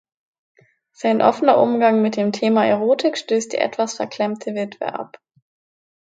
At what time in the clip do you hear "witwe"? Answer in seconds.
4.55-4.91